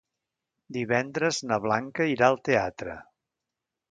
Divendres 0.77 1.41
na 1.51 1.59
Blanca 1.67 2.09
irà 2.13 2.29
al 2.31 2.39
teatre. 2.51 2.99